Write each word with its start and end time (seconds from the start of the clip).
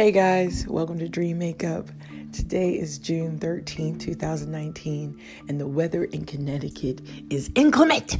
Hey 0.00 0.12
guys, 0.12 0.66
welcome 0.66 0.98
to 1.00 1.10
Dream 1.10 1.40
Makeup. 1.40 1.86
Today 2.32 2.70
is 2.70 2.96
June 2.96 3.38
13, 3.38 3.98
2019, 3.98 5.20
and 5.46 5.60
the 5.60 5.68
weather 5.68 6.04
in 6.04 6.24
Connecticut 6.24 7.02
is 7.28 7.50
inclement. 7.54 8.16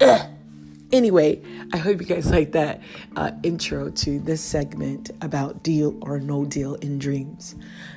Ugh. 0.00 0.30
Anyway, 0.92 1.42
I 1.72 1.78
hope 1.78 2.00
you 2.00 2.06
guys 2.06 2.30
like 2.30 2.52
that 2.52 2.80
uh, 3.16 3.32
intro 3.42 3.90
to 3.90 4.20
this 4.20 4.40
segment 4.40 5.10
about 5.20 5.64
deal 5.64 5.98
or 6.02 6.20
no 6.20 6.44
deal 6.44 6.76
in 6.76 7.00
dreams. 7.00 7.56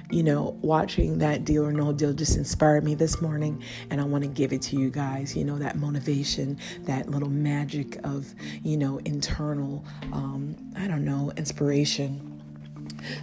You 0.10 0.24
know, 0.24 0.58
watching 0.64 1.20
that 1.20 1.46
deal 1.46 1.64
or 1.64 1.72
no 1.72 1.94
deal 1.94 2.14
just 2.14 2.36
inspired 2.36 2.84
me 2.84 2.96
this 2.96 3.22
morning, 3.22 3.62
and 3.92 4.02
I 4.02 4.06
want 4.06 4.24
to 4.24 4.28
give 4.28 4.54
it 4.54 4.64
to 4.64 4.76
you 4.76 4.90
guys. 4.90 5.36
You 5.38 5.46
know, 5.46 5.60
that 5.60 5.76
motivation, 5.76 6.58
that 6.86 7.12
little 7.12 7.30
magic 7.30 8.04
of, 8.04 8.34
you 8.64 8.76
know, 8.76 8.98
internal, 9.06 9.86
um, 10.12 10.56
I 10.76 10.88
don't 10.88 11.06
know, 11.06 11.32
inspiration. 11.38 12.33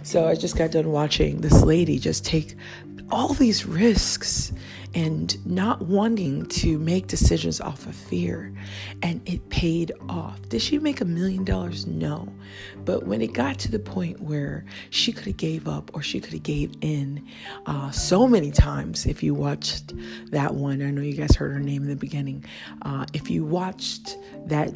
So 0.03 0.27
I 0.27 0.35
just 0.35 0.57
got 0.57 0.71
done 0.71 0.91
watching 0.91 1.41
this 1.41 1.61
lady 1.63 1.99
just 1.99 2.25
take 2.25 2.55
all 3.11 3.33
these 3.33 3.65
risks 3.65 4.53
and 4.93 5.45
not 5.45 5.81
wanting 5.83 6.45
to 6.47 6.77
make 6.77 7.07
decisions 7.07 7.61
off 7.61 7.85
of 7.85 7.95
fear. 7.95 8.53
And 9.01 9.21
it 9.27 9.47
paid 9.49 9.91
off. 10.09 10.41
Did 10.49 10.61
she 10.61 10.79
make 10.79 11.01
a 11.01 11.05
million 11.05 11.45
dollars? 11.45 11.87
No. 11.87 12.27
But 12.83 13.05
when 13.07 13.21
it 13.21 13.33
got 13.33 13.57
to 13.59 13.71
the 13.71 13.79
point 13.79 14.19
where 14.21 14.65
she 14.89 15.11
could 15.13 15.25
have 15.25 15.37
gave 15.37 15.67
up 15.67 15.91
or 15.93 16.01
she 16.01 16.19
could 16.19 16.33
have 16.33 16.43
gave 16.43 16.73
in 16.81 17.25
uh, 17.65 17.91
so 17.91 18.27
many 18.27 18.51
times, 18.51 19.05
if 19.05 19.23
you 19.23 19.33
watched 19.33 19.93
that 20.31 20.53
one, 20.53 20.81
I 20.81 20.91
know 20.91 21.01
you 21.01 21.13
guys 21.13 21.35
heard 21.35 21.53
her 21.53 21.59
name 21.59 21.83
in 21.83 21.89
the 21.89 21.95
beginning. 21.95 22.43
Uh, 22.81 23.05
if 23.13 23.29
you 23.29 23.45
watched 23.45 24.17
that 24.45 24.71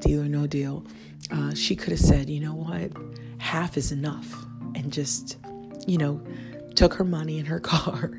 deal 0.00 0.22
or 0.22 0.28
no 0.28 0.46
deal, 0.46 0.84
uh, 1.30 1.54
she 1.54 1.76
could 1.76 1.90
have 1.90 2.00
said, 2.00 2.28
you 2.28 2.40
know 2.40 2.54
what, 2.54 2.90
half 3.38 3.76
is 3.76 3.92
enough. 3.92 4.46
And 4.74 4.92
just, 4.92 5.38
you 5.86 5.98
know, 5.98 6.20
took 6.74 6.94
her 6.94 7.04
money 7.04 7.38
in 7.38 7.44
her 7.44 7.60
car 7.74 8.10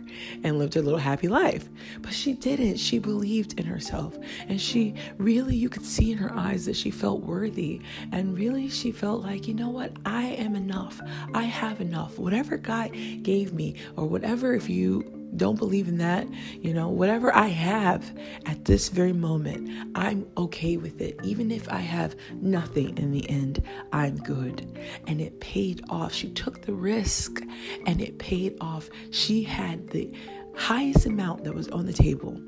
and 0.44 0.60
lived 0.60 0.76
a 0.76 0.82
little 0.82 1.00
happy 1.00 1.28
life. 1.28 1.68
But 2.02 2.14
she 2.14 2.34
didn't. 2.34 2.78
She 2.78 3.00
believed 3.00 3.60
in 3.60 3.66
herself. 3.66 4.18
And 4.48 4.60
she 4.60 4.94
really, 5.18 5.56
you 5.56 5.70
could 5.70 5.86
see 5.86 6.12
in 6.12 6.18
her 6.18 6.32
eyes 6.34 6.66
that 6.66 6.76
she 6.76 6.92
felt 6.92 7.22
worthy. 7.22 7.82
And 8.12 8.38
really, 8.38 8.70
she 8.70 8.92
felt 8.92 9.22
like, 9.24 9.48
you 9.48 9.54
know 9.54 9.70
what? 9.70 9.94
I 10.06 10.24
am 10.24 10.56
enough. 10.56 11.02
I 11.34 11.44
have 11.44 11.82
enough. 11.82 12.20
Whatever 12.20 12.58
God 12.58 12.92
gave 13.24 13.54
me, 13.54 13.76
or 13.96 14.06
whatever, 14.06 14.54
if 14.54 14.70
you 14.70 15.21
don't 15.38 15.58
believe 15.58 15.88
in 15.88 15.98
that, 16.00 16.28
you 16.62 16.74
know, 16.74 16.90
whatever 16.90 17.34
I 17.36 17.48
have 17.48 18.18
at 18.46 18.66
this 18.66 18.90
very 18.90 19.14
moment, 19.14 19.70
I'm 19.96 20.28
okay 20.38 20.78
with 20.78 21.02
it. 21.02 21.20
Even 21.24 21.52
if 21.52 21.70
I 21.70 21.78
have 21.78 22.16
nothing 22.34 22.98
in 22.98 23.12
the 23.12 23.30
end, 23.30 23.64
I'm 23.94 24.18
good. 24.18 24.78
And 25.08 25.22
it 25.22 25.40
paid 25.40 25.84
off. 25.90 26.14
She 26.14 26.30
took 26.32 26.64
the 26.64 26.74
risk 26.74 27.42
and 27.86 28.02
it 28.02 28.20
paid 28.20 28.58
off. 28.62 28.90
She 29.12 29.44
had 29.44 29.90
the 29.90 30.12
highest 30.56 31.06
amount 31.06 31.44
that 31.46 31.54
was 31.54 31.68
on 31.70 31.86
the 31.86 31.94
table 31.94 32.40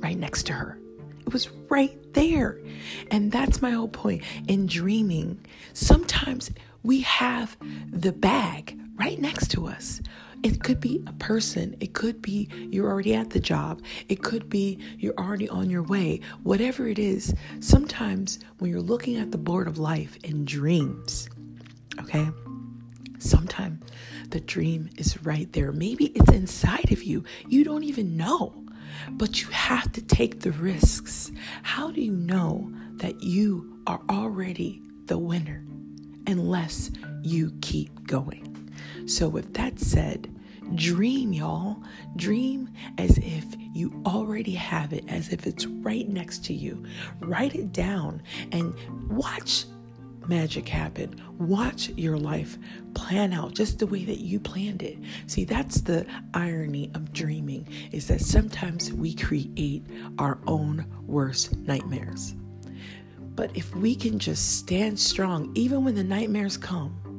right 0.00 0.18
next 0.18 0.44
to 0.44 0.52
her. 0.52 0.78
It 1.26 1.32
was 1.32 1.50
right 1.68 1.96
there. 2.14 2.58
And 3.10 3.30
that's 3.30 3.60
my 3.60 3.70
whole 3.70 3.88
point. 3.88 4.22
In 4.48 4.66
dreaming, 4.66 5.44
sometimes 5.72 6.50
we 6.82 7.00
have 7.02 7.56
the 7.90 8.12
bag 8.12 8.78
right 8.96 9.20
next 9.20 9.48
to 9.52 9.66
us. 9.66 10.00
It 10.42 10.62
could 10.62 10.80
be 10.80 11.02
a 11.06 11.12
person. 11.14 11.76
It 11.80 11.92
could 11.92 12.22
be 12.22 12.48
you're 12.70 12.88
already 12.88 13.14
at 13.14 13.30
the 13.30 13.40
job. 13.40 13.82
It 14.08 14.22
could 14.22 14.48
be 14.48 14.78
you're 14.98 15.18
already 15.18 15.48
on 15.48 15.68
your 15.68 15.82
way. 15.82 16.20
Whatever 16.42 16.88
it 16.88 16.98
is, 16.98 17.34
sometimes 17.60 18.38
when 18.58 18.70
you're 18.70 18.80
looking 18.80 19.16
at 19.16 19.32
the 19.32 19.38
board 19.38 19.68
of 19.68 19.78
life 19.78 20.16
and 20.24 20.46
dreams, 20.46 21.28
okay, 22.00 22.28
sometimes 23.18 23.84
the 24.30 24.40
dream 24.40 24.88
is 24.96 25.22
right 25.24 25.52
there. 25.52 25.72
Maybe 25.72 26.06
it's 26.06 26.30
inside 26.32 26.90
of 26.90 27.02
you. 27.02 27.24
You 27.48 27.62
don't 27.62 27.84
even 27.84 28.16
know, 28.16 28.64
but 29.10 29.42
you 29.42 29.48
have 29.48 29.92
to 29.92 30.02
take 30.02 30.40
the 30.40 30.52
risks. 30.52 31.30
How 31.62 31.90
do 31.90 32.00
you 32.00 32.12
know 32.12 32.72
that 32.96 33.22
you 33.22 33.82
are 33.86 34.00
already 34.08 34.82
the 35.06 35.18
winner 35.18 35.64
unless 36.26 36.90
you 37.22 37.52
keep 37.60 38.06
going? 38.06 38.49
So, 39.10 39.28
with 39.28 39.52
that 39.54 39.80
said, 39.80 40.32
dream, 40.76 41.32
y'all. 41.32 41.82
Dream 42.14 42.70
as 42.96 43.18
if 43.18 43.44
you 43.74 44.00
already 44.06 44.52
have 44.52 44.92
it, 44.92 45.04
as 45.08 45.32
if 45.32 45.48
it's 45.48 45.66
right 45.66 46.08
next 46.08 46.44
to 46.44 46.54
you. 46.54 46.84
Write 47.18 47.56
it 47.56 47.72
down 47.72 48.22
and 48.52 48.72
watch 49.10 49.64
magic 50.28 50.68
happen. 50.68 51.20
Watch 51.40 51.88
your 51.90 52.18
life 52.18 52.56
plan 52.94 53.32
out 53.32 53.52
just 53.52 53.80
the 53.80 53.86
way 53.88 54.04
that 54.04 54.20
you 54.20 54.38
planned 54.38 54.82
it. 54.82 54.96
See, 55.26 55.42
that's 55.42 55.80
the 55.80 56.06
irony 56.32 56.92
of 56.94 57.12
dreaming 57.12 57.66
is 57.90 58.06
that 58.06 58.20
sometimes 58.20 58.92
we 58.92 59.12
create 59.12 59.84
our 60.20 60.38
own 60.46 60.86
worst 61.04 61.56
nightmares. 61.58 62.36
But 63.34 63.50
if 63.56 63.74
we 63.74 63.96
can 63.96 64.20
just 64.20 64.58
stand 64.58 65.00
strong 65.00 65.50
even 65.56 65.84
when 65.84 65.96
the 65.96 66.04
nightmares 66.04 66.56
come, 66.56 67.09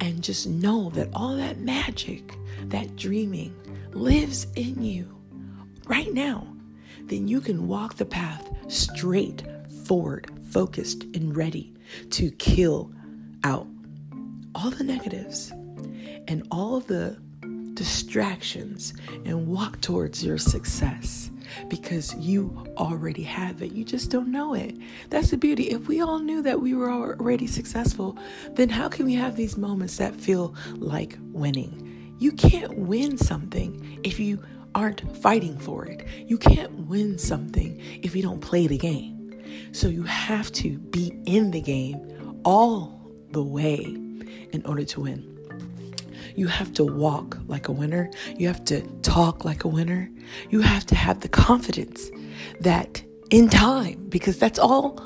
and 0.00 0.22
just 0.22 0.46
know 0.46 0.90
that 0.90 1.08
all 1.14 1.36
that 1.36 1.58
magic, 1.60 2.36
that 2.66 2.96
dreaming 2.96 3.54
lives 3.92 4.46
in 4.56 4.82
you 4.82 5.16
right 5.86 6.12
now, 6.12 6.46
then 7.04 7.28
you 7.28 7.40
can 7.40 7.68
walk 7.68 7.96
the 7.96 8.04
path 8.04 8.48
straight 8.68 9.42
forward, 9.84 10.30
focused, 10.50 11.04
and 11.14 11.36
ready 11.36 11.72
to 12.10 12.30
kill 12.32 12.90
out 13.44 13.66
all 14.54 14.70
the 14.70 14.84
negatives 14.84 15.50
and 16.28 16.46
all 16.50 16.80
the 16.80 17.16
distractions 17.82 18.94
and 19.24 19.48
walk 19.48 19.80
towards 19.80 20.24
your 20.24 20.38
success 20.38 21.32
because 21.68 22.14
you 22.14 22.64
already 22.76 23.24
have 23.24 23.60
it. 23.60 23.72
You 23.72 23.84
just 23.84 24.08
don't 24.08 24.30
know 24.30 24.54
it. 24.54 24.76
That's 25.10 25.30
the 25.32 25.36
beauty. 25.36 25.64
If 25.70 25.88
we 25.88 26.00
all 26.00 26.20
knew 26.20 26.42
that 26.42 26.60
we 26.60 26.74
were 26.74 26.92
already 26.92 27.48
successful, 27.48 28.16
then 28.52 28.68
how 28.68 28.88
can 28.88 29.04
we 29.04 29.14
have 29.14 29.34
these 29.34 29.56
moments 29.56 29.96
that 29.96 30.14
feel 30.14 30.54
like 30.76 31.18
winning? 31.32 32.14
You 32.20 32.30
can't 32.30 32.78
win 32.78 33.18
something 33.18 33.98
if 34.04 34.20
you 34.20 34.40
aren't 34.76 35.16
fighting 35.16 35.58
for 35.58 35.84
it. 35.84 36.06
You 36.24 36.38
can't 36.38 36.86
win 36.86 37.18
something 37.18 37.80
if 38.00 38.14
you 38.14 38.22
don't 38.22 38.40
play 38.40 38.68
the 38.68 38.78
game. 38.78 39.42
So 39.72 39.88
you 39.88 40.04
have 40.04 40.52
to 40.52 40.78
be 40.78 41.20
in 41.26 41.50
the 41.50 41.60
game 41.60 42.40
all 42.44 43.10
the 43.32 43.42
way 43.42 43.80
in 44.52 44.62
order 44.66 44.84
to 44.84 45.00
win. 45.00 45.31
You 46.34 46.46
have 46.46 46.72
to 46.74 46.84
walk 46.84 47.38
like 47.46 47.68
a 47.68 47.72
winner. 47.72 48.10
You 48.36 48.46
have 48.48 48.64
to 48.66 48.80
talk 49.02 49.44
like 49.44 49.64
a 49.64 49.68
winner. 49.68 50.10
You 50.50 50.60
have 50.60 50.86
to 50.86 50.94
have 50.94 51.20
the 51.20 51.28
confidence 51.28 52.10
that 52.60 53.02
in 53.30 53.48
time, 53.48 54.06
because 54.08 54.38
that's 54.38 54.58
all, 54.58 55.00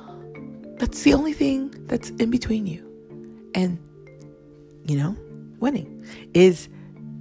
that's 0.79 1.03
the 1.03 1.15
only 1.15 1.33
thing 1.33 1.75
that's 1.87 2.11
in 2.11 2.31
between 2.31 2.67
you 2.67 2.83
and, 3.55 3.79
you 4.85 4.97
know, 4.97 5.17
winning 5.59 6.05
is 6.35 6.69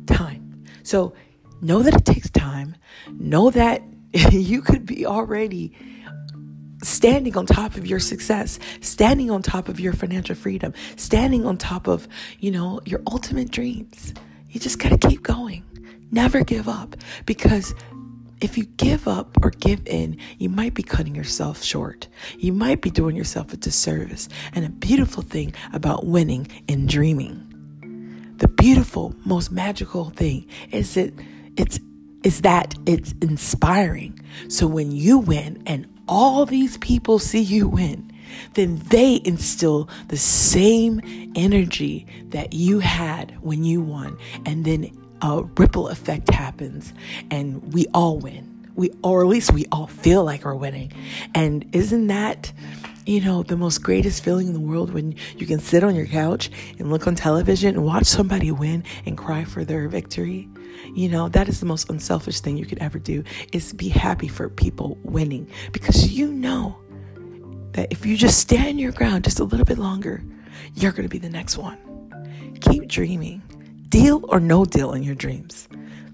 time. 0.07 0.63
So 0.83 1.13
know 1.61 1.81
that 1.81 1.95
it 1.95 2.05
takes 2.05 2.29
time. 2.29 2.75
Know 3.13 3.49
that 3.51 3.81
you 4.31 4.61
could 4.61 4.85
be 4.85 5.05
already 5.05 5.73
standing 6.85 7.35
on 7.38 7.46
top 7.46 7.75
of 7.75 7.85
your 7.85 8.00
success, 8.00 8.59
standing 8.82 9.32
on 9.32 9.41
top 9.41 9.67
of 9.70 9.79
your 9.79 9.93
financial 9.93 10.35
freedom, 10.35 10.73
standing 10.96 11.46
on 11.46 11.58
top 11.58 11.87
of, 11.87 12.08
you 12.40 12.52
know, 12.52 12.79
your 12.85 13.02
ultimate 13.11 13.52
dreams. 13.52 14.14
You 14.49 14.59
just 14.59 14.79
got 14.79 14.99
to 14.99 15.08
keep 15.08 15.23
going. 15.23 15.64
Never 16.11 16.43
give 16.43 16.70
up 16.70 16.96
because 17.26 17.73
if 18.41 18.58
you 18.58 18.66
give 18.66 19.08
up 19.08 19.37
or 19.43 19.49
give 19.49 19.82
in, 19.87 20.17
you 20.37 20.49
might 20.49 20.73
be 20.73 20.84
cutting 20.84 21.16
yourself 21.16 21.64
short. 21.64 22.08
You 22.37 22.53
might 22.53 22.82
be 22.82 22.90
doing 22.90 23.16
yourself 23.16 23.53
a 23.53 23.58
disservice. 23.58 24.29
And 24.53 24.66
a 24.66 24.70
beautiful 24.70 25.23
thing 25.23 25.53
about 25.73 26.05
winning 26.05 26.47
and 26.70 26.88
dreaming, 26.88 28.35
the 28.38 28.47
beautiful, 28.47 29.16
most 29.26 29.52
magical 29.52 30.09
thing 30.11 30.47
is 30.72 30.93
that 30.96 31.14
it's 31.58 31.79
is 32.25 32.41
that 32.41 32.75
it's 32.85 33.13
inspiring. 33.22 34.19
So 34.49 34.67
when 34.67 34.91
you 34.91 35.19
win 35.19 35.61
and 35.66 35.87
all 36.07 36.45
these 36.45 36.77
people 36.79 37.19
see 37.19 37.41
you 37.41 37.67
win, 37.67 38.11
then 38.55 38.81
they 38.89 39.22
instill 39.23 39.87
the 40.07 40.17
same 40.17 41.31
energy 41.35 42.05
that 42.29 42.53
you 42.53 42.79
had 42.79 43.37
when 43.41 43.63
you 43.63 43.79
won. 43.79 44.17
And 44.45 44.66
then 44.66 44.91
a 45.22 45.43
ripple 45.57 45.87
effect 45.87 46.31
happens 46.31 46.93
and 47.31 47.73
we 47.73 47.85
all 47.93 48.17
win. 48.17 48.51
We, 48.75 48.89
or 49.03 49.21
at 49.21 49.28
least 49.28 49.53
we 49.53 49.66
all 49.71 49.87
feel 49.87 50.25
like 50.25 50.43
we're 50.43 50.55
winning. 50.55 50.91
And 51.33 51.69
isn't 51.73 52.07
that, 52.07 52.51
you 53.05 53.22
know, 53.22 53.43
the 53.43 53.57
most 53.57 53.84
greatest 53.84 54.23
feeling 54.23 54.47
in 54.47 54.53
the 54.53 54.59
world 54.59 54.91
when 54.91 55.16
you 55.37 55.46
can 55.46 55.59
sit 55.59 55.84
on 55.84 55.96
your 55.96 56.07
couch 56.07 56.49
and 56.79 56.90
look 56.91 57.05
on 57.07 57.16
television 57.16 57.75
and 57.75 57.85
watch 57.85 58.05
somebody 58.05 58.52
win 58.52 58.84
and 59.05 59.17
cry 59.17 59.43
for 59.43 59.63
their 59.63 59.87
victory? 59.87 60.49
You 60.93 61.09
know, 61.09 61.29
that 61.29 61.47
is 61.47 61.59
the 61.59 61.66
most 61.66 61.90
unselfish 61.90 62.40
thing 62.40 62.57
you 62.57 62.66
could 62.66 62.79
ever 62.79 62.99
do 62.99 63.23
is 63.52 63.73
be 63.73 63.90
happy 63.90 64.28
for 64.28 64.49
people 64.49 64.97
winning 65.03 65.47
because 65.72 66.11
you 66.13 66.31
know 66.31 66.78
that 67.73 67.91
if 67.91 68.05
you 68.05 68.17
just 68.17 68.40
stand 68.40 68.79
your 68.79 68.91
ground 68.91 69.23
just 69.23 69.40
a 69.40 69.43
little 69.43 69.66
bit 69.66 69.78
longer, 69.78 70.23
you're 70.73 70.91
going 70.91 71.03
to 71.03 71.09
be 71.09 71.19
the 71.19 71.29
next 71.29 71.57
one. 71.57 71.78
keep 72.61 72.87
dreaming. 72.87 73.41
Deal 73.90 74.25
or 74.29 74.40
no 74.40 74.66
deal 74.66 74.93
in 74.93 75.03
your 75.03 75.16
dreams. 75.16 75.67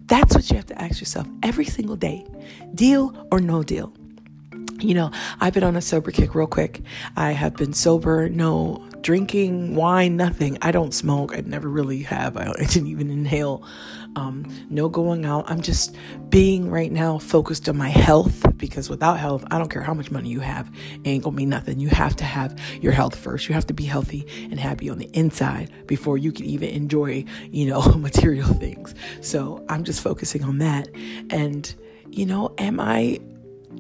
That's 0.05 0.35
what 0.35 0.49
you 0.49 0.57
have 0.57 0.65
to 0.65 0.81
ask 0.81 0.99
yourself 0.99 1.27
every 1.41 1.65
single 1.65 1.95
day. 1.95 2.25
Deal 2.75 3.27
or 3.31 3.39
no 3.39 3.63
deal. 3.63 3.93
You 4.81 4.95
know, 4.95 5.11
I've 5.39 5.53
been 5.53 5.63
on 5.63 5.75
a 5.75 5.81
sober 5.81 6.11
kick 6.11 6.33
real 6.33 6.47
quick. 6.47 6.81
I 7.15 7.31
have 7.31 7.55
been 7.55 7.73
sober, 7.73 8.29
no 8.29 8.83
drinking, 9.01 9.75
wine, 9.75 10.17
nothing. 10.17 10.57
I 10.61 10.71
don't 10.71 10.93
smoke. 10.93 11.35
I 11.35 11.41
never 11.41 11.67
really 11.67 12.01
have. 12.03 12.37
I, 12.37 12.51
I 12.59 12.65
didn't 12.65 12.87
even 12.87 13.09
inhale. 13.11 13.63
Um, 14.15 14.45
no 14.69 14.89
going 14.89 15.25
out. 15.25 15.49
I'm 15.49 15.61
just 15.61 15.95
being 16.29 16.69
right 16.69 16.91
now 16.91 17.17
focused 17.17 17.69
on 17.69 17.77
my 17.77 17.89
health 17.89 18.45
because 18.57 18.89
without 18.89 19.19
health, 19.19 19.45
I 19.51 19.57
don't 19.57 19.69
care 19.69 19.81
how 19.81 19.93
much 19.93 20.11
money 20.11 20.29
you 20.29 20.39
have, 20.41 20.69
it 21.03 21.07
ain't 21.07 21.23
gonna 21.23 21.35
be 21.35 21.45
nothing. 21.45 21.79
You 21.79 21.87
have 21.89 22.15
to 22.17 22.25
have 22.25 22.57
your 22.81 22.91
health 22.91 23.15
first. 23.15 23.47
You 23.47 23.55
have 23.55 23.67
to 23.67 23.73
be 23.73 23.85
healthy 23.85 24.27
and 24.51 24.59
happy 24.59 24.89
on 24.89 24.97
the 24.97 25.09
inside 25.13 25.71
before 25.87 26.17
you 26.17 26.31
can 26.31 26.45
even 26.45 26.69
enjoy, 26.69 27.23
you 27.51 27.67
know, 27.67 27.81
material 27.97 28.47
things. 28.47 28.95
So 29.21 29.63
I'm 29.69 29.83
just 29.83 30.01
focusing 30.01 30.43
on 30.43 30.57
that. 30.57 30.89
And, 31.29 31.73
you 32.09 32.25
know, 32.25 32.53
am 32.57 32.79
I 32.79 33.19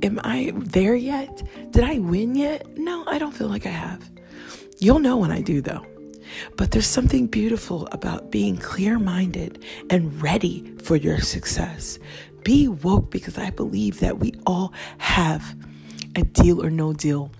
am 0.03 0.19
I 0.23 0.51
there 0.55 0.95
yet? 0.95 1.43
Did 1.71 1.83
I 1.83 1.99
win 1.99 2.35
yet? 2.35 2.77
No, 2.77 3.03
I 3.07 3.17
don't 3.17 3.33
feel 3.33 3.47
like 3.47 3.65
I 3.65 3.69
have. 3.69 4.09
You'll 4.79 4.99
know 4.99 5.17
when 5.17 5.31
I 5.31 5.41
do, 5.41 5.61
though. 5.61 5.85
But 6.57 6.71
there's 6.71 6.87
something 6.87 7.27
beautiful 7.27 7.87
about 7.91 8.31
being 8.31 8.57
clear 8.57 8.97
minded 8.97 9.63
and 9.89 10.21
ready 10.21 10.73
for 10.83 10.95
your 10.95 11.19
success. 11.19 11.99
Be 12.43 12.67
woke 12.67 13.11
because 13.11 13.37
I 13.37 13.49
believe 13.51 13.99
that 13.99 14.19
we 14.19 14.33
all 14.45 14.73
have 14.97 15.55
a 16.15 16.23
deal 16.23 16.63
or 16.63 16.69
no 16.69 16.93
deal, 16.93 17.31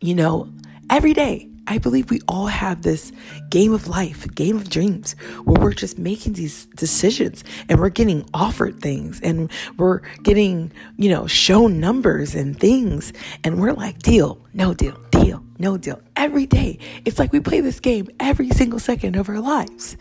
you 0.00 0.14
know, 0.14 0.50
every 0.90 1.12
day. 1.12 1.48
I 1.70 1.76
believe 1.76 2.10
we 2.10 2.20
all 2.26 2.46
have 2.46 2.82
this 2.82 3.12
game 3.50 3.74
of 3.74 3.88
life, 3.88 4.26
game 4.34 4.56
of 4.56 4.70
dreams, 4.70 5.12
where 5.44 5.60
we're 5.60 5.74
just 5.74 5.98
making 5.98 6.32
these 6.32 6.64
decisions 6.74 7.44
and 7.68 7.78
we're 7.78 7.90
getting 7.90 8.26
offered 8.32 8.80
things 8.80 9.20
and 9.20 9.50
we're 9.76 10.00
getting, 10.22 10.72
you 10.96 11.10
know, 11.10 11.26
shown 11.26 11.78
numbers 11.78 12.34
and 12.34 12.58
things. 12.58 13.12
And 13.44 13.60
we're 13.60 13.74
like, 13.74 13.98
deal, 13.98 14.40
no 14.54 14.72
deal, 14.72 14.98
deal, 15.10 15.44
no 15.58 15.76
deal. 15.76 16.00
Every 16.16 16.46
day. 16.46 16.78
It's 17.04 17.18
like 17.18 17.32
we 17.32 17.40
play 17.40 17.60
this 17.60 17.80
game 17.80 18.08
every 18.18 18.48
single 18.48 18.78
second 18.78 19.16
of 19.16 19.28
our 19.28 19.40
lives. 19.40 19.98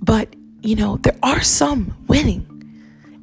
But, 0.00 0.36
you 0.62 0.76
know, 0.76 0.98
there 0.98 1.18
are 1.24 1.42
some 1.42 1.96
winning. 2.06 2.46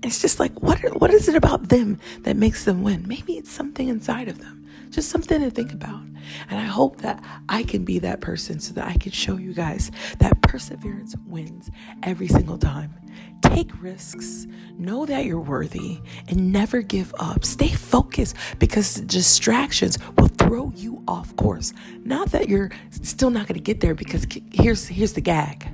It's 0.04 0.22
just 0.22 0.42
like, 0.42 0.62
what, 0.62 0.80
what 1.00 1.10
is 1.10 1.30
it 1.30 1.36
about 1.36 1.70
them 1.70 2.00
that 2.24 2.36
makes 2.36 2.66
them 2.66 2.84
win? 2.84 3.08
Maybe 3.08 3.38
it's 3.38 3.50
something 3.50 3.88
inside 3.88 4.28
of 4.28 4.40
them. 4.40 4.65
Just 4.90 5.10
something 5.10 5.42
to 5.42 5.50
think 5.50 5.74
about. 5.74 6.02
And 6.50 6.60
I 6.60 6.64
hope 6.64 6.98
that 7.02 7.24
I 7.50 7.64
can 7.64 7.84
be 7.86 8.00
that 8.00 8.22
person 8.22 8.60
so 8.60 8.74
that 8.74 8.88
I 8.88 8.94
can 8.98 9.12
show 9.12 9.38
you 9.38 9.54
guys 9.54 9.92
that 10.20 10.42
perseverance 10.42 11.16
wins 11.28 11.70
every 12.04 12.28
single 12.28 12.58
time. 12.58 12.94
Take 13.42 13.72
risks, 13.82 14.48
know 14.78 15.06
that 15.06 15.26
you're 15.26 15.40
worthy, 15.40 16.00
and 16.28 16.52
never 16.52 16.82
give 16.82 17.14
up. 17.20 17.46
Stay 17.46 17.70
focused 17.70 18.36
because 18.60 18.96
distractions 19.02 19.98
will 20.18 20.28
throw 20.28 20.72
you 20.76 21.04
off 21.08 21.36
course. 21.36 21.74
Not 22.04 22.32
that 22.32 22.50
you're 22.50 22.72
still 22.90 23.30
not 23.30 23.48
going 23.48 23.56
to 23.56 23.64
get 23.64 23.82
there 23.82 23.94
because 23.94 24.26
here's 24.52 24.88
here's 24.88 25.14
the 25.14 25.22
gag. 25.22 25.68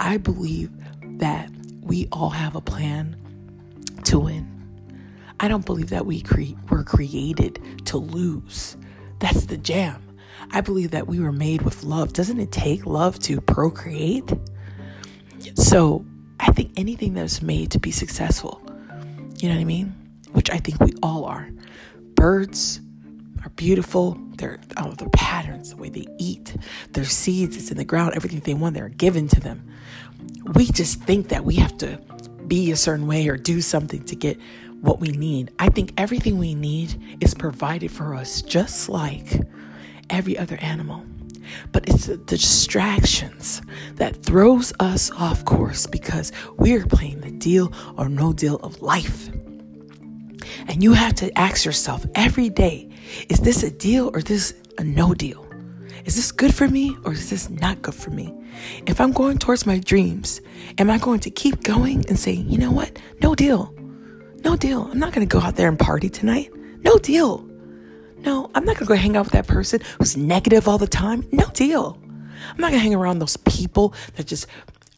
I 0.00 0.16
believe 0.16 0.70
that 1.18 1.50
we 1.82 2.08
all 2.12 2.30
have 2.30 2.56
a 2.56 2.60
plan 2.60 3.16
to 4.04 4.18
win. 4.18 4.61
I 5.42 5.48
don't 5.48 5.66
believe 5.66 5.90
that 5.90 6.06
we 6.06 6.22
cre- 6.22 6.54
were 6.70 6.84
created 6.84 7.60
to 7.86 7.98
lose. 7.98 8.76
That's 9.18 9.46
the 9.46 9.56
jam. 9.56 10.00
I 10.52 10.60
believe 10.60 10.92
that 10.92 11.08
we 11.08 11.18
were 11.18 11.32
made 11.32 11.62
with 11.62 11.82
love. 11.82 12.12
Doesn't 12.12 12.38
it 12.38 12.52
take 12.52 12.86
love 12.86 13.18
to 13.20 13.40
procreate? 13.40 14.32
So 15.54 16.06
I 16.38 16.52
think 16.52 16.72
anything 16.76 17.14
that's 17.14 17.42
made 17.42 17.72
to 17.72 17.80
be 17.80 17.90
successful, 17.90 18.62
you 19.38 19.48
know 19.48 19.56
what 19.56 19.60
I 19.60 19.64
mean? 19.64 19.94
Which 20.30 20.48
I 20.48 20.58
think 20.58 20.78
we 20.80 20.94
all 21.02 21.24
are. 21.24 21.50
Birds 22.14 22.80
are 23.42 23.50
beautiful. 23.50 24.16
They're 24.36 24.60
oh, 24.76 24.92
their 24.92 25.08
patterns, 25.08 25.70
the 25.70 25.76
way 25.76 25.88
they 25.88 26.06
eat, 26.18 26.56
their 26.92 27.04
seeds, 27.04 27.56
it's 27.56 27.70
in 27.72 27.76
the 27.76 27.84
ground, 27.84 28.14
everything 28.14 28.40
they 28.40 28.54
want, 28.54 28.76
they're 28.76 28.88
given 28.88 29.26
to 29.28 29.40
them. 29.40 29.68
We 30.54 30.66
just 30.66 31.00
think 31.02 31.28
that 31.28 31.44
we 31.44 31.56
have 31.56 31.76
to 31.78 32.00
be 32.46 32.70
a 32.70 32.76
certain 32.76 33.06
way 33.06 33.28
or 33.28 33.36
do 33.36 33.60
something 33.60 34.04
to 34.04 34.16
get 34.16 34.38
what 34.82 35.00
we 35.00 35.08
need. 35.08 35.52
I 35.58 35.68
think 35.68 35.94
everything 35.96 36.38
we 36.38 36.54
need 36.54 37.18
is 37.20 37.34
provided 37.34 37.90
for 37.90 38.14
us 38.14 38.42
just 38.42 38.88
like 38.88 39.40
every 40.10 40.36
other 40.36 40.56
animal. 40.60 41.04
But 41.70 41.88
it's 41.88 42.06
the 42.06 42.16
distractions 42.16 43.62
that 43.94 44.16
throws 44.16 44.72
us 44.80 45.10
off 45.12 45.44
course 45.44 45.86
because 45.86 46.32
we're 46.56 46.84
playing 46.84 47.20
the 47.20 47.30
deal 47.30 47.72
or 47.96 48.08
no 48.08 48.32
deal 48.32 48.56
of 48.56 48.82
life. 48.82 49.28
And 50.68 50.82
you 50.82 50.92
have 50.92 51.14
to 51.16 51.36
ask 51.38 51.64
yourself 51.64 52.04
every 52.14 52.48
day, 52.48 52.90
is 53.28 53.40
this 53.40 53.62
a 53.62 53.70
deal 53.70 54.10
or 54.12 54.18
is 54.18 54.24
this 54.24 54.54
a 54.78 54.84
no 54.84 55.14
deal? 55.14 55.46
Is 56.04 56.16
this 56.16 56.32
good 56.32 56.54
for 56.54 56.66
me 56.66 56.96
or 57.04 57.12
is 57.12 57.30
this 57.30 57.48
not 57.48 57.82
good 57.82 57.94
for 57.94 58.10
me? 58.10 58.34
If 58.86 59.00
I'm 59.00 59.12
going 59.12 59.38
towards 59.38 59.64
my 59.66 59.78
dreams, 59.78 60.40
am 60.78 60.90
I 60.90 60.98
going 60.98 61.20
to 61.20 61.30
keep 61.30 61.62
going 61.62 62.04
and 62.08 62.18
say, 62.18 62.32
you 62.32 62.58
know 62.58 62.72
what? 62.72 62.98
No 63.20 63.34
deal. 63.34 63.74
No 64.44 64.56
deal. 64.56 64.88
I'm 64.90 64.98
not 64.98 65.12
going 65.12 65.26
to 65.26 65.32
go 65.32 65.40
out 65.40 65.56
there 65.56 65.68
and 65.68 65.78
party 65.78 66.08
tonight. 66.08 66.50
No 66.82 66.98
deal. 66.98 67.48
No, 68.18 68.50
I'm 68.54 68.64
not 68.64 68.76
going 68.76 68.86
to 68.86 68.94
go 68.94 68.94
hang 68.94 69.16
out 69.16 69.26
with 69.26 69.32
that 69.32 69.46
person 69.46 69.80
who's 69.98 70.16
negative 70.16 70.68
all 70.68 70.78
the 70.78 70.86
time. 70.86 71.26
No 71.32 71.46
deal. 71.46 71.98
I'm 72.50 72.56
not 72.58 72.70
going 72.70 72.74
to 72.74 72.78
hang 72.80 72.94
around 72.94 73.18
those 73.18 73.36
people 73.36 73.94
that 74.16 74.26
just 74.26 74.46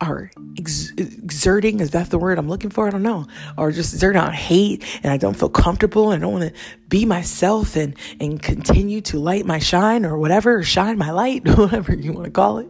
are 0.00 0.31
ex- 0.58 0.93
exerting, 0.96 1.81
is 1.81 1.91
that 1.91 2.11
the 2.11 2.19
word 2.19 2.38
I'm 2.38 2.49
looking 2.49 2.70
for? 2.70 2.87
I 2.87 2.91
don't 2.91 3.02
know. 3.02 3.26
Or 3.56 3.70
just 3.70 3.94
exerting 3.94 4.20
out 4.20 4.35
hate 4.35 4.85
and 5.02 5.12
I 5.12 5.17
don't 5.17 5.35
feel 5.35 5.49
comfortable 5.49 6.11
and 6.11 6.23
I 6.23 6.26
don't 6.26 6.41
want 6.41 6.55
to 6.55 6.61
be 6.88 7.05
myself 7.05 7.76
and, 7.76 7.96
and 8.20 8.43
continue 8.43 9.00
to 9.02 9.19
light 9.19 9.46
my 9.46 9.58
shine 9.58 10.05
or 10.05 10.19
whatever, 10.19 10.56
or 10.56 10.63
shine 10.63 10.98
my 10.98 11.10
light, 11.10 11.46
whatever 11.58 11.94
you 11.94 12.13
want 12.13 12.24
to 12.24 12.31
call 12.31 12.58
it. 12.58 12.69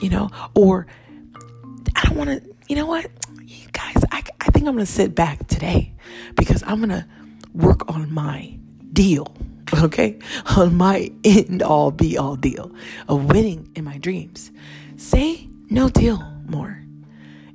You 0.00 0.10
know, 0.10 0.30
or 0.54 0.86
I 1.94 2.02
don't 2.04 2.16
want 2.16 2.30
to, 2.30 2.54
you 2.68 2.76
know 2.76 2.86
what? 2.86 3.10
you 3.46 3.68
guys, 3.72 4.04
I, 4.10 4.22
think 4.56 4.68
I'm 4.68 4.74
going 4.74 4.86
to 4.86 4.90
sit 4.90 5.14
back 5.14 5.46
today 5.48 5.92
because 6.34 6.62
I'm 6.66 6.78
going 6.78 6.88
to 6.88 7.06
work 7.52 7.92
on 7.92 8.10
my 8.10 8.56
deal, 8.90 9.36
okay? 9.82 10.18
On 10.56 10.74
my 10.74 11.12
end 11.24 11.62
all 11.62 11.90
be 11.90 12.16
all 12.16 12.36
deal 12.36 12.72
of 13.06 13.26
winning 13.26 13.70
in 13.76 13.84
my 13.84 13.98
dreams. 13.98 14.50
Say 14.96 15.46
no 15.68 15.90
deal 15.90 16.22
more. 16.46 16.82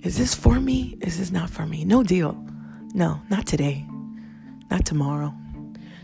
Is 0.04 0.16
this 0.16 0.36
for 0.36 0.60
me? 0.60 0.96
Is 1.02 1.18
this 1.18 1.32
not 1.32 1.50
for 1.50 1.66
me? 1.66 1.86
No 1.86 2.04
deal. 2.04 2.34
No, 2.94 3.20
not 3.32 3.48
today. 3.48 3.84
Not 4.70 4.86
tomorrow. 4.86 5.34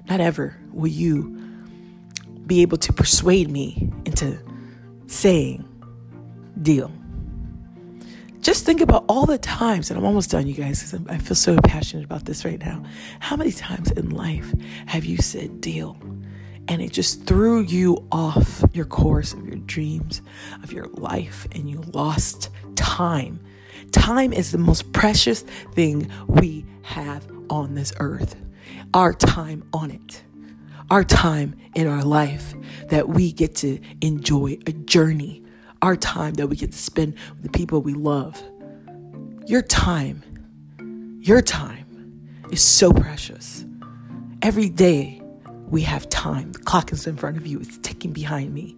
Not 0.09 0.19
ever 0.19 0.57
will 0.71 0.87
you 0.87 1.37
be 2.47 2.63
able 2.63 2.77
to 2.77 2.91
persuade 2.91 3.51
me 3.51 3.91
into 4.05 4.39
saying 5.05 5.63
deal 6.59 6.91
just 8.47 8.65
think 8.65 8.79
about 8.79 9.03
all 9.09 9.25
the 9.25 9.37
times, 9.37 9.91
and 9.91 9.99
I'm 9.99 10.05
almost 10.05 10.29
done, 10.29 10.47
you 10.47 10.53
guys, 10.53 10.81
because 10.81 11.05
I 11.09 11.17
feel 11.17 11.35
so 11.35 11.57
passionate 11.65 12.05
about 12.05 12.23
this 12.23 12.45
right 12.45 12.57
now. 12.57 12.81
How 13.19 13.35
many 13.35 13.51
times 13.51 13.91
in 13.91 14.11
life 14.11 14.53
have 14.85 15.03
you 15.03 15.17
said 15.17 15.59
deal? 15.59 15.97
And 16.69 16.81
it 16.81 16.93
just 16.93 17.25
threw 17.25 17.59
you 17.59 18.07
off 18.09 18.63
your 18.71 18.85
course 18.85 19.33
of 19.33 19.45
your 19.45 19.57
dreams, 19.57 20.21
of 20.63 20.71
your 20.71 20.85
life, 20.93 21.45
and 21.51 21.69
you 21.69 21.81
lost 21.91 22.49
time. 22.75 23.41
Time 23.91 24.31
is 24.31 24.53
the 24.53 24.57
most 24.57 24.93
precious 24.93 25.41
thing 25.73 26.09
we 26.27 26.65
have 26.83 27.29
on 27.49 27.75
this 27.75 27.91
earth. 27.99 28.37
Our 28.93 29.11
time 29.13 29.67
on 29.73 29.91
it. 29.91 30.23
Our 30.89 31.03
time 31.03 31.53
in 31.75 31.85
our 31.85 32.05
life 32.05 32.53
that 32.87 33.09
we 33.09 33.33
get 33.33 33.55
to 33.55 33.81
enjoy 33.99 34.57
a 34.65 34.71
journey 34.71 35.43
our 35.81 35.95
time 35.95 36.35
that 36.35 36.47
we 36.47 36.55
get 36.55 36.71
to 36.71 36.77
spend 36.77 37.15
with 37.33 37.43
the 37.43 37.49
people 37.49 37.81
we 37.81 37.93
love. 37.93 38.41
Your 39.45 39.61
time, 39.61 40.23
your 41.21 41.41
time 41.41 41.85
is 42.51 42.61
so 42.61 42.91
precious. 42.91 43.65
Every 44.41 44.69
day 44.69 45.21
we 45.69 45.81
have 45.81 46.07
time. 46.09 46.51
The 46.51 46.59
clock 46.59 46.91
is 46.91 47.07
in 47.07 47.17
front 47.17 47.37
of 47.37 47.45
you, 47.47 47.59
it's 47.59 47.77
ticking 47.79 48.13
behind 48.13 48.53
me. 48.53 48.75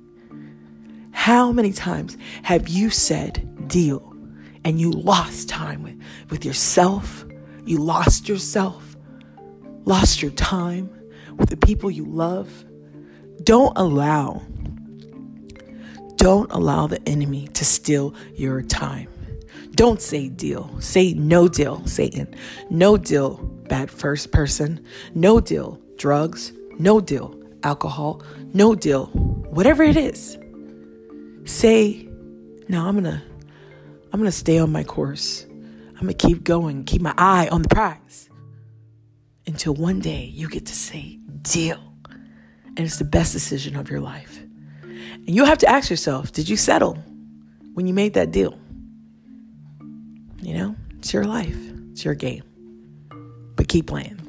How 1.12 1.52
many 1.52 1.72
times 1.72 2.18
have 2.44 2.68
you 2.68 2.90
said 2.90 3.68
deal 3.68 4.16
and 4.64 4.80
you 4.80 4.92
lost 4.92 5.50
time 5.50 5.84
with, 5.84 6.02
with 6.30 6.46
yourself? 6.46 7.26
You 7.66 7.78
lost 7.78 8.30
yourself, 8.30 8.96
lost 9.86 10.22
your 10.22 10.32
time 10.32 10.90
with 11.38 11.50
the 11.50 11.58
people 11.58 11.92
you 11.92 12.06
love. 12.06 12.66
Don't 13.44 13.74
allow 13.78 14.42
don't 16.20 16.52
allow 16.52 16.86
the 16.86 17.02
enemy 17.08 17.48
to 17.54 17.64
steal 17.64 18.14
your 18.36 18.62
time. 18.62 19.08
Don't 19.72 20.02
say 20.02 20.28
deal. 20.28 20.70
Say 20.82 21.14
no 21.14 21.48
deal, 21.48 21.86
Satan. 21.88 22.36
No 22.70 22.98
deal, 22.98 23.38
bad 23.70 23.90
first 23.90 24.34
person. 24.34 24.86
No 25.16 25.40
deal, 25.40 25.80
drugs. 25.98 26.52
No 26.78 27.00
deal, 27.00 27.42
alcohol. 27.64 28.22
No 28.54 28.76
deal, 28.76 29.06
whatever 29.06 29.82
it 29.82 29.96
is. 29.96 30.38
Say 31.46 32.06
No, 32.68 32.86
I'm 32.86 32.96
gonna 32.96 33.24
I'm 34.12 34.20
gonna 34.20 34.32
stay 34.34 34.60
on 34.60 34.74
my 34.74 34.84
course. 34.84 35.46
I'm 35.50 36.02
gonna 36.02 36.14
keep 36.16 36.44
going, 36.44 36.84
keep 36.84 37.02
my 37.02 37.14
eye 37.18 37.48
on 37.50 37.62
the 37.62 37.70
prize. 37.70 38.30
Until 39.48 39.74
one 39.74 40.02
day 40.02 40.26
you 40.26 40.50
get 40.50 40.66
to 40.66 40.76
say 40.76 41.18
deal. 41.44 41.80
And 42.66 42.80
it's 42.80 42.98
the 42.98 43.06
best 43.06 43.32
decision 43.32 43.78
of 43.78 43.90
your 43.90 44.02
life. 44.02 44.42
And 45.14 45.30
you 45.30 45.46
have 45.46 45.58
to 45.60 45.68
ask 45.68 45.90
yourself, 45.90 46.32
did 46.32 46.50
you 46.50 46.58
settle 46.58 46.98
when 47.74 47.88
you 47.88 47.94
made 47.94 48.14
that 48.16 48.32
deal? 48.32 48.58
You 50.42 50.54
know, 50.54 50.76
it's 50.98 51.14
your 51.14 51.26
life. 51.26 51.58
It's 51.92 52.06
your 52.06 52.16
game. 52.16 52.44
But 53.56 53.68
keep 53.68 53.88
playing. 53.88 54.29